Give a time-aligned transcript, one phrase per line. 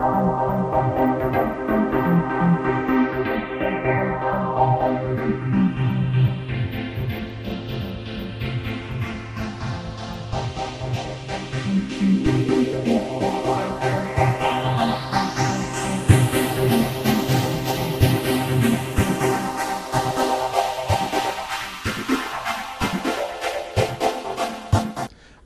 [0.00, 1.69] Müzik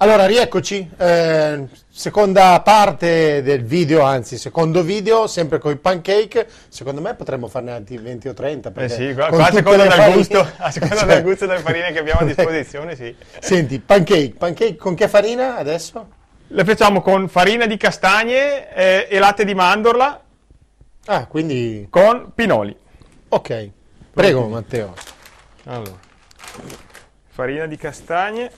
[0.04, 7.00] Allora, rieccoci, eh, seconda parte del video, anzi secondo video, sempre con i pancake, secondo
[7.00, 8.68] me potremmo farne altri 20 o 30.
[8.68, 11.46] Eh perché sì, qua, qua a seconda del farine- gusto, a seconda Cioè- del gusto
[11.46, 13.16] delle farine che abbiamo a disposizione, sì.
[13.40, 16.06] Senti, pancake, pancake con che farina adesso?
[16.48, 20.22] Le facciamo con farina di castagne eh, e latte di mandorla
[21.06, 22.76] Ah, quindi, con pinoli.
[23.28, 23.70] ok.
[24.12, 24.92] Prego Matteo.
[25.64, 25.98] Allora,
[27.30, 28.50] farina di castagne.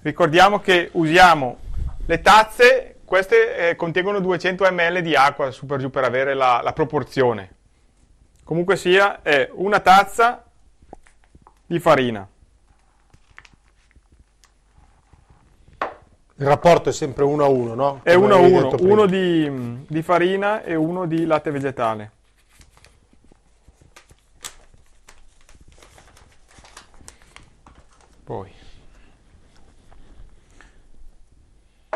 [0.00, 1.58] Ricordiamo che usiamo
[2.06, 6.60] le tazze, queste eh, contengono 200 ml di acqua, su per giù per avere la,
[6.62, 7.56] la proporzione.
[8.44, 10.44] Comunque sia, è una tazza
[11.66, 12.26] di farina.
[16.40, 18.00] Il rapporto è sempre uno a uno, no?
[18.04, 18.92] È Come uno a avevi uno, detto prima.
[18.92, 22.12] uno di, di farina e uno di latte vegetale.
[28.22, 28.50] Poi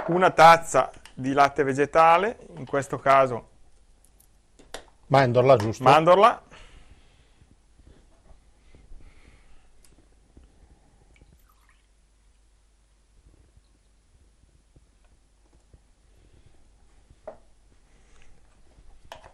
[0.06, 3.50] una tazza di latte vegetale, in questo caso
[5.06, 5.84] Mandorla, giusto?
[5.84, 6.42] mandorla.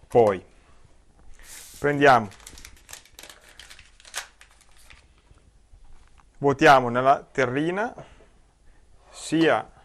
[0.09, 0.45] Poi
[1.79, 2.29] prendiamo,
[6.39, 7.95] vuotiamo nella terrina
[9.11, 9.78] sia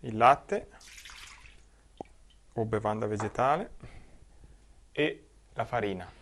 [0.00, 0.68] il latte
[2.54, 3.70] o bevanda vegetale
[4.92, 6.18] e la farina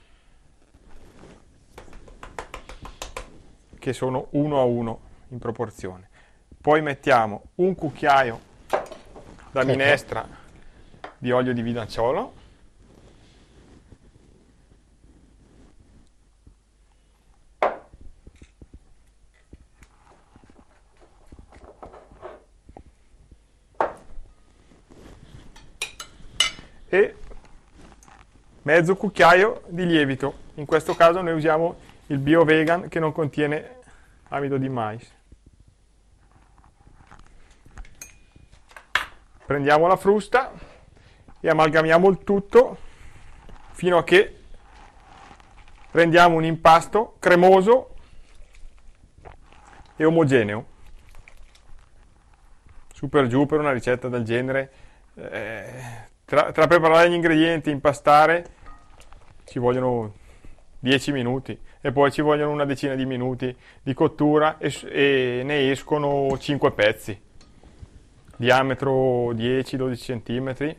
[3.78, 6.08] che sono uno a uno in proporzione.
[6.60, 8.40] Poi mettiamo un cucchiaio
[9.50, 10.26] da minestra
[11.16, 12.34] di olio di vinacciolo
[26.88, 27.14] e
[28.68, 30.46] mezzo cucchiaio di lievito.
[30.56, 31.76] In questo caso noi usiamo
[32.08, 33.76] il bio vegan che non contiene
[34.28, 35.10] amido di mais.
[39.46, 40.52] Prendiamo la frusta
[41.40, 42.76] e amalgamiamo il tutto
[43.70, 44.36] fino a che
[45.92, 47.94] rendiamo un impasto cremoso
[49.96, 50.66] e omogeneo.
[52.92, 54.72] Su per giù per una ricetta del genere
[55.14, 58.56] eh, tra, tra preparare gli ingredienti impastare
[59.48, 60.14] ci vogliono
[60.80, 65.70] 10 minuti e poi ci vogliono una decina di minuti di cottura e, e ne
[65.70, 67.20] escono 5 pezzi
[68.36, 70.76] diametro 10-12 cm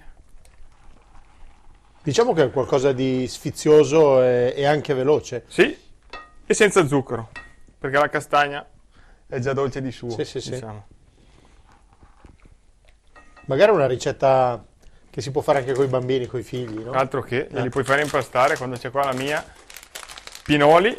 [2.02, 5.44] Diciamo che è qualcosa di sfizioso e, e anche veloce.
[5.48, 5.78] sì
[6.46, 7.30] e senza zucchero
[7.78, 8.66] perché la castagna
[9.28, 10.52] è già dolce di suo Sì, sì, sì.
[10.52, 10.88] diciamo.
[13.46, 14.64] Magari una ricetta
[15.20, 16.92] che si può fare anche con i bambini, con i figli, no?
[16.92, 17.70] altro che glieli Eh.
[17.70, 19.46] puoi fare impastare quando c'è qua la mia
[20.44, 20.96] pinoli.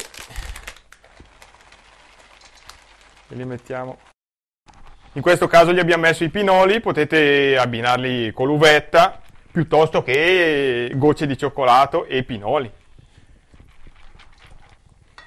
[3.29, 3.97] E li mettiamo.
[5.13, 9.19] In questo caso gli abbiamo messo i pinoli potete abbinarli con l'uvetta
[9.51, 12.71] piuttosto che gocce di cioccolato e pinoli.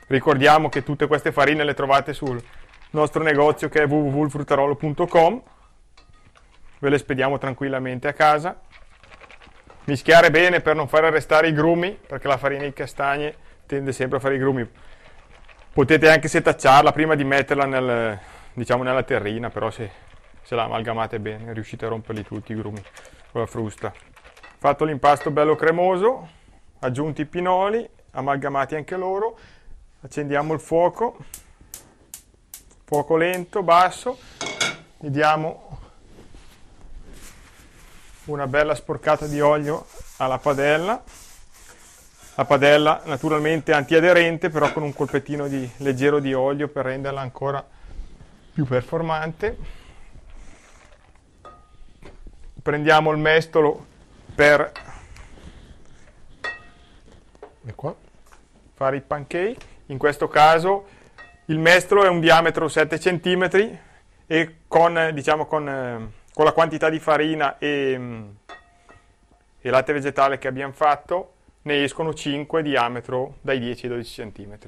[0.06, 2.40] Ricordiamo che tutte queste farine le trovate sul
[2.90, 5.42] nostro negozio che è www.fruttarolo.com
[6.78, 8.60] ve le spediamo tranquillamente a casa
[9.84, 13.34] mischiare bene per non far arrestare i grumi, perché la farina di castagne
[13.66, 14.68] tende sempre a fare i grumi.
[15.72, 18.18] Potete anche setacciarla prima di metterla nel,
[18.52, 19.90] diciamo, nella terrina, però se,
[20.42, 22.82] se la amalgamate bene riuscite a romperli tutti i grumi
[23.32, 23.92] con la frusta.
[24.58, 26.28] Fatto l'impasto bello cremoso,
[26.78, 29.36] aggiunti i pinoli, amalgamati anche loro,
[30.00, 31.16] accendiamo il fuoco,
[32.84, 34.18] fuoco lento, basso,
[34.98, 35.73] gli diamo
[38.26, 39.86] una bella sporcata di olio
[40.16, 41.02] alla padella.
[42.36, 47.64] La padella naturalmente antiaderente, però con un colpettino di, leggero di olio per renderla ancora
[48.52, 49.56] più performante.
[52.62, 53.86] Prendiamo il mestolo
[54.34, 54.72] per
[57.74, 57.94] qua?
[58.74, 59.72] fare i pancake.
[59.86, 60.86] In questo caso
[61.46, 63.78] il mestolo è un diametro 7 cm
[64.26, 68.24] e con, diciamo, con, eh, con la quantità di farina e, mm,
[69.60, 71.32] e latte vegetale che abbiamo fatto,
[71.62, 74.58] ne escono 5 diametro dai 10 ai 12 cm.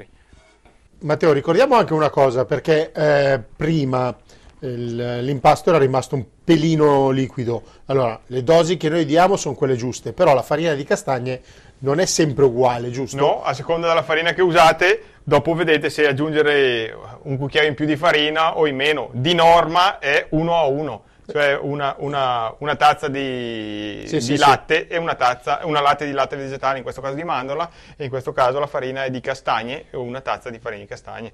[1.00, 4.16] Matteo, ricordiamo anche una cosa, perché eh, prima
[4.60, 7.62] il- l'impasto era rimasto un pelino liquido.
[7.86, 11.42] Allora, le dosi che noi diamo sono quelle giuste, però la farina di castagne
[11.80, 13.16] non è sempre uguale, giusto?
[13.18, 17.84] No, a seconda della farina che usate, dopo vedete se aggiungere un cucchiaio in più
[17.84, 19.10] di farina o in meno.
[19.12, 24.34] Di norma è uno a uno, cioè una, una- una tazza di, Sì, di sì,
[24.34, 24.36] sì.
[24.36, 28.04] latte e una tazza, una latte di latte vegetale, in questo caso di mandorla, e
[28.04, 31.32] in questo caso la farina è di castagne e una tazza di farina di castagne.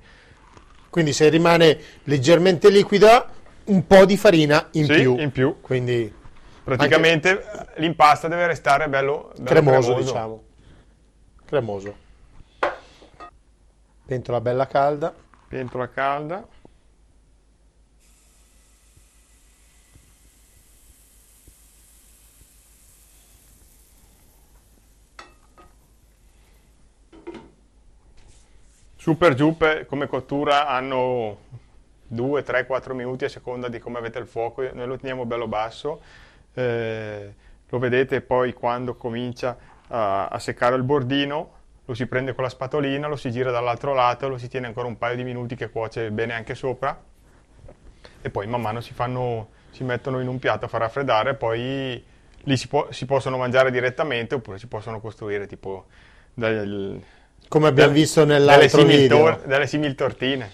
[0.91, 3.27] Quindi se rimane leggermente liquida,
[3.65, 5.19] un po' di farina in Sì, più.
[5.19, 5.61] in più.
[5.61, 6.21] Quindi
[6.65, 7.45] Praticamente
[7.77, 10.43] l'impasto deve restare bello, bello cremoso, diciamo.
[11.45, 11.97] Cremoso.
[14.07, 15.13] Pentola bella calda.
[15.49, 16.47] Pentola calda.
[29.03, 31.39] Su per giù per- come cottura hanno
[32.07, 34.63] 2, 3, 4 minuti a seconda di come avete il fuoco.
[34.73, 36.01] Noi lo teniamo bello basso.
[36.55, 37.35] Eh,
[37.69, 39.59] lo vedete poi quando comincia
[39.89, 41.51] a, a seccare il bordino,
[41.85, 44.87] lo si prende con la spatolina, lo si gira dall'altro lato, lo si tiene ancora
[44.87, 46.97] un paio di minuti che cuoce bene anche sopra
[48.21, 52.05] e poi man mano si, fanno, si mettono in un piatto a far raffreddare poi
[52.45, 55.87] li si, può- si possono mangiare direttamente oppure si possono costruire tipo
[56.35, 57.03] del-
[57.53, 59.19] Come abbiamo visto nell'altro simil video.
[59.19, 60.51] tor- delle simil tortine.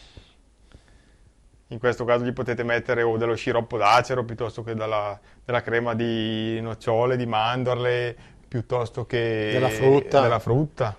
[1.69, 5.95] In questo caso gli potete mettere o dello sciroppo d'acero piuttosto che della, della crema
[5.95, 8.17] di nocciole, di mandorle,
[8.49, 10.21] piuttosto che Della frutta.
[10.23, 10.97] della frutta.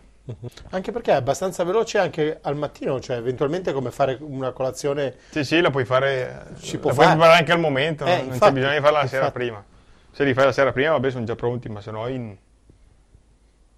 [0.70, 5.16] Anche perché è abbastanza veloce anche al mattino, cioè eventualmente come fare una colazione.
[5.32, 7.18] Sì, sì, la puoi fare, Si la può puoi fare.
[7.18, 8.16] preparare anche al momento, Eh, no?
[8.16, 9.44] non c'è infatti, bisogno di farla la sera infatti.
[9.44, 9.66] prima.
[10.12, 12.38] Se li fai la sera prima, vabbè, sono già pronti, ma se no in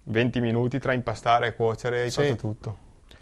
[0.04, 2.22] 20 minuti tra impastare e cuocere hai Sì.
[2.22, 2.76] fatto tutto.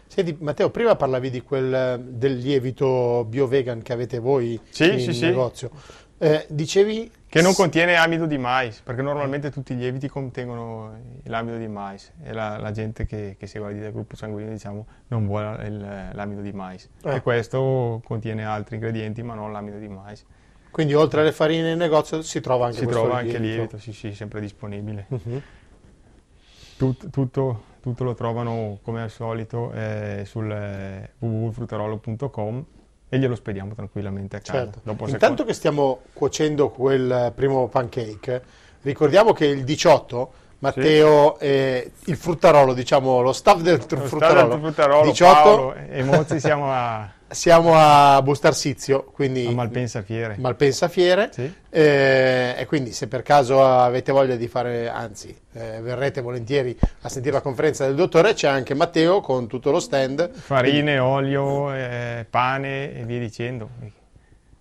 [0.07, 4.99] Senti, Matteo, prima parlavi di quel eh, del lievito bio-vegan che avete voi Sì, in
[4.99, 5.25] sì, sì.
[5.25, 5.71] negozio.
[6.17, 10.93] Eh, dicevi Che non contiene amido di mais, perché normalmente tutti i lieviti contengono
[11.23, 14.51] l'amido di mais e la, la gente che, che segue la dieta del gruppo sanguigno
[14.51, 16.89] diciamo, non vuole il- l'amido di mais.
[17.03, 17.15] Ah.
[17.15, 20.23] E questo contiene altri ingredienti ma non l'amido di mais.
[20.69, 23.93] Quindi oltre alle farine in negozio si trova anche si questo trova anche lievito, sì,
[23.93, 25.05] sì, sempre disponibile.
[25.07, 25.41] Mhm.
[26.81, 32.65] Tut- tutto, tutto lo trovano come al solito eh, sul eh, www.fruttarolo.com
[33.07, 34.63] e glielo spediamo tranquillamente a casa.
[34.63, 34.81] Certo.
[34.83, 38.41] Intanto secondo- che stiamo cuocendo quel primo pancake,
[38.81, 44.47] ricordiamo che il 18 Matteo e il fruttarolo, diciamo lo staff del Lo fruttarolo, stato
[44.47, 50.35] del fruttarolo, 18 Paolo e Mozzi siamo a, siamo a Bustarsizio, quindi a Malpensa Fiere.
[50.37, 51.29] Malpensa Fiere.
[51.31, 51.53] Sì.
[51.69, 57.09] Eh, e quindi se per caso avete voglia di fare, anzi eh, verrete volentieri a
[57.09, 60.31] sentire la conferenza del dottore, c'è anche Matteo con tutto lo stand.
[60.33, 63.69] Farine, olio, eh, pane e via dicendo.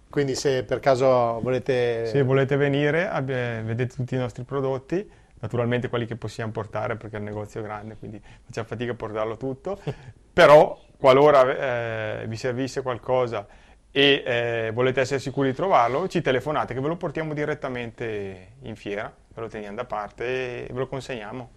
[0.08, 2.06] Quindi se per caso volete...
[2.06, 5.08] Se volete venire, abbi- vedete tutti i nostri prodotti,
[5.40, 9.36] naturalmente quelli che possiamo portare perché il negozio è grande, quindi facciamo fatica a portarlo
[9.36, 9.78] tutto,
[10.32, 13.46] però qualora eh, vi servisse qualcosa
[13.90, 18.76] e eh, volete essere sicuri di trovarlo, ci telefonate che ve lo portiamo direttamente in
[18.76, 21.50] fiera, ve lo teniamo da parte e ve lo consegniamo.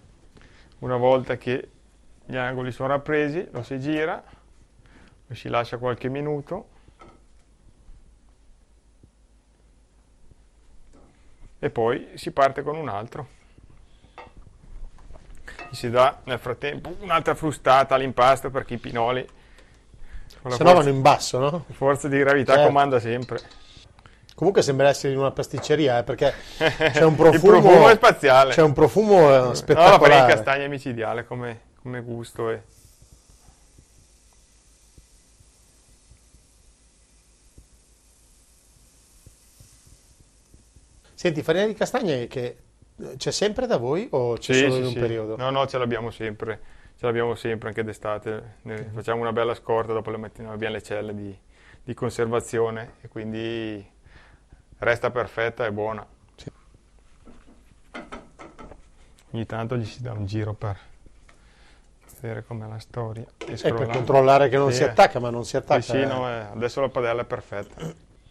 [0.80, 1.70] Una volta che
[2.26, 4.24] gli angoli sono rappresi, lo si gira,
[5.28, 6.70] lo si lascia qualche minuto
[11.60, 13.43] e poi si parte con un altro.
[15.74, 19.28] Gli si dà nel frattempo un'altra frustata all'impasto perché i pinoli
[20.50, 21.66] Se no vanno in basso, no?
[21.72, 22.68] forza di gravità Certo.
[22.68, 23.40] comanda sempre.
[24.36, 28.54] Comunque sembra essere in una pasticceria, eh, perché c'è un profumo, profumo è spaziale.
[28.54, 30.34] C'è un profumo eh, No, la farina di spettacolare.
[30.36, 32.52] castagna è micidiale come, come gusto.
[32.52, 32.62] E...
[41.16, 42.58] Senti, farina di castagne che
[43.18, 45.00] c'è sempre da voi o c'è Sì, solo sì, in un sì.
[45.00, 45.36] periodo?
[45.38, 46.60] No, no, ce l'abbiamo sempre.
[46.98, 48.56] Ce l'abbiamo sempre anche d'estate.
[48.64, 51.38] Ne facciamo una bella scorta, dopo la mattina abbiamo le celle di,
[51.84, 53.86] di conservazione e quindi
[54.80, 56.06] resta perfetta e buona.
[56.36, 56.52] Sì.
[59.32, 60.78] Ogni tanto gli si dà un giro per
[62.22, 63.26] vedere com'è la storia.
[63.38, 65.82] E E per controllare che non Sì, si attacca, ma non si attacca.
[65.82, 66.06] Sì, sì, eh.
[66.06, 67.82] no, eh, adesso la padella è perfetta.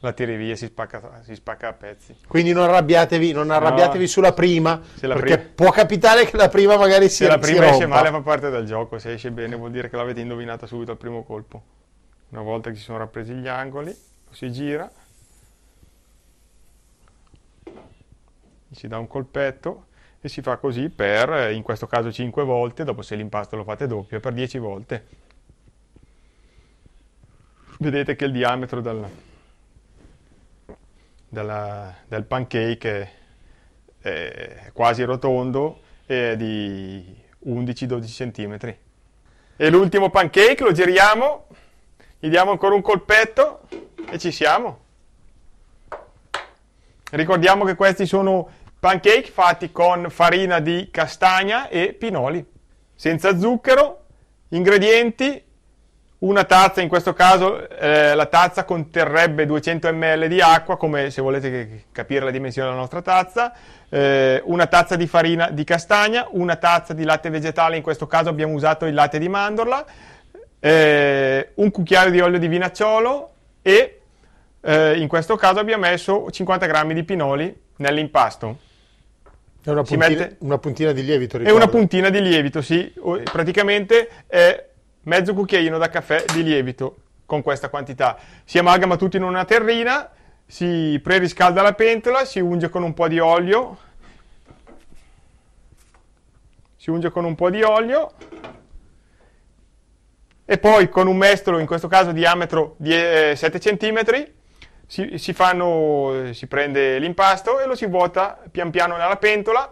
[0.05, 2.17] La tiri via, si spacca, si spacca a pezzi.
[2.27, 7.09] Quindi non arrabbiatevi, non arrabbiatevi sulla prima, perché prima- può capitare che la prima magari
[7.09, 9.89] si, Se la prima esce male fa parte del gioco, se esce bene vuol dire
[9.89, 11.63] che l'avete indovinata subito al primo colpo.
[12.31, 13.97] Una volta che si sono rappresi gli angoli,
[14.31, 14.91] si gira,
[18.73, 19.87] si dà un colpetto
[20.21, 23.63] e si fa così per, eh, in questo caso 5 volte, dopo se l'impasto lo
[23.63, 25.07] fate doppio, per 10 volte.
[27.79, 29.09] Vedete che il diametro dal,
[31.33, 33.11] dalla, del pancake
[33.99, 38.77] è quasi rotondo e è di 11-12 cm.
[39.57, 41.47] E l'ultimo pancake lo giriamo,
[42.19, 43.63] gli diamo ancora un colpetto
[44.11, 44.81] e ci siamo.
[47.13, 52.45] Ricordiamo che questi sono pancake fatti con farina di castagna e pinoli,
[52.95, 54.05] senza zucchero,
[54.49, 55.43] ingredienti,
[56.23, 61.21] una tazza, in questo caso eh, la tazza conterrebbe 200 ml di acqua, come se
[61.21, 63.53] volete capire la dimensione della nostra tazza,
[63.89, 68.29] eh, una tazza di farina di castagna, una tazza di latte vegetale, in questo caso
[68.29, 69.85] abbiamo usato il latte di mandorla,
[70.61, 74.01] eh, un cucchiaio di olio di vinacciolo e
[74.61, 78.59] eh, in questo caso abbiamo messo 50 grammi di pinoli nell'impasto.
[79.65, 80.37] È una puntina, mette...
[80.41, 81.59] una puntina di lievito, ricordo.
[81.59, 82.93] È una puntina di lievito, sì.
[83.25, 84.71] Praticamente è
[85.05, 88.19] mezzo cucchiaino da caffè di lievito con questa quantità.
[88.45, 90.11] Si amalgama tutto in una terrina,
[90.47, 93.79] si preriscalda la pentola, si unge con un po' di olio.
[96.77, 98.13] Si unge con un po' di olio
[100.45, 104.31] e poi con un mestolo, in questo caso diametro di 7 eh, cm,
[104.87, 109.71] si, si, fanno, si prende l'impasto e lo si vuota pian piano nella pentola,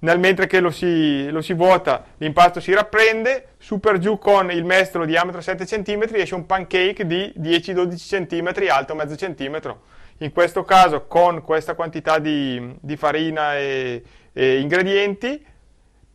[0.00, 4.50] nel mentre che lo si, lo si vuota l'impasto si rapprende, su per giù con
[4.50, 9.82] il mestolo diametro 7 cm esce un pancake di 10-12 cm alto mezzo centimetro.
[10.18, 14.02] In questo caso con questa quantità di, di farina e,
[14.32, 15.44] e, ingredienti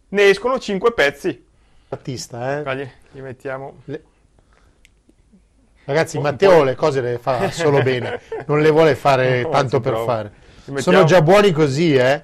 [0.10, 1.46] ne escono 5 pezzi.
[1.88, 2.76] Battista, eh?
[2.76, 3.82] Gli, gli mettiamo...
[3.86, 4.04] Le
[5.86, 9.92] Ragazzi, Matteo le cose le fa solo bene, non le vuole fare no, tanto per
[9.92, 10.14] prova.
[10.14, 10.32] fare.
[10.66, 12.24] Mettiamo, Sono già buoni così, eh?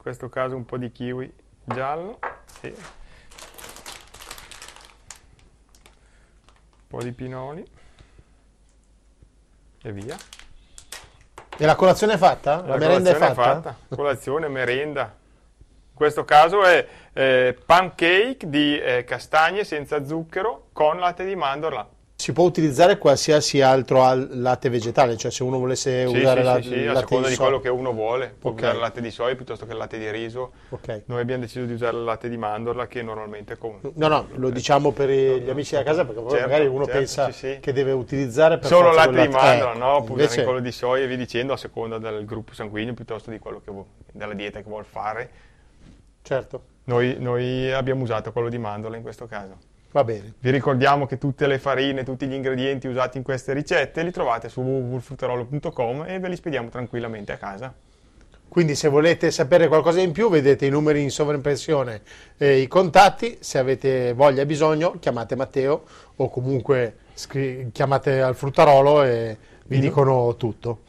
[0.00, 1.30] In questo caso un po' di kiwi
[1.64, 2.18] giallo
[2.62, 2.74] e un
[6.88, 7.62] po' di pinoli
[9.82, 10.16] e via.
[11.54, 12.62] E la colazione è fatta?
[12.62, 13.30] La, la merenda è fatta?
[13.30, 13.76] è fatta?
[13.94, 15.18] Colazione, merenda
[15.92, 21.86] questo caso è eh, pancake di eh, castagne senza zucchero con latte di mandorla.
[22.20, 26.60] Si può utilizzare qualsiasi altro latte vegetale, cioè se uno volesse sì, usare sì, la,
[26.60, 28.64] sì, sì, a seconda di, quello che uno vuole, può okay.
[28.64, 30.52] usare il latte di soia piuttosto che il latte di riso.
[30.68, 31.04] Okay.
[31.06, 33.78] Noi abbiamo deciso di usare il latte di mandorla che normalmente con...
[33.94, 37.30] No, no, lo diciamo per gli amici da casa perché certo, magari uno certo, pensa
[37.32, 40.30] sì, che deve utilizzare per Solo latte, latte di mandorla, eh, no, può invece...
[40.30, 43.62] usare quello di soia e via dicendo a seconda del gruppo sanguigno piuttosto di quello
[43.64, 45.30] che vuole, della dieta che vuole fare
[46.22, 46.64] Certo.
[46.84, 49.56] Noi, noi abbiamo usato quello di mandorla in questo caso.
[49.92, 50.34] Va bene.
[50.38, 54.48] Vi ricordiamo che tutte le farine, tutti gli ingredienti usati in queste ricette li trovate
[54.48, 57.74] su www.fruttarolo.com e ve li spediamo tranquillamente a casa.
[58.48, 62.02] Quindi se volete sapere qualcosa in più vedete i numeri in sovraimpressione
[62.36, 65.84] e i contatti, se avete voglia e bisogno chiamate Matteo
[66.16, 66.96] o comunque
[67.72, 69.80] chiamate al fruttarolo e vi mm.
[69.80, 70.80] dicono tutto.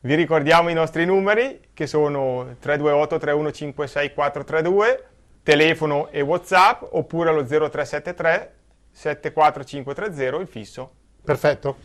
[0.00, 5.09] Vi ricordiamo i nostri numeri che sono 328 3156 432,
[5.50, 8.54] telefono e WhatsApp oppure allo 0373
[8.92, 10.90] 74530 il fisso.
[11.24, 11.76] Perfetto.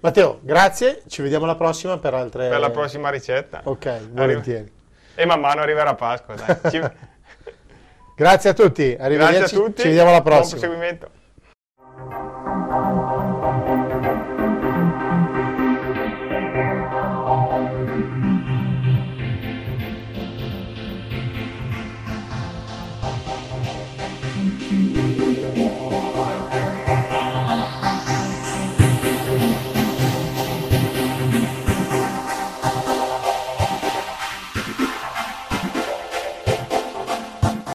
[0.00, 2.48] Matteo, grazie, ci vediamo alla prossima per altre...
[2.48, 3.62] Per la prossima ricetta.
[3.64, 4.70] Ok, volentieri.
[5.14, 6.34] E man mano arriverà Pasqua.
[6.70, 6.80] Ci...
[8.14, 9.80] grazie a tutti, arrivederci, a tutti.
[9.82, 10.60] ci vediamo alla prossima.
[10.66, 11.10] Buon proseguimento.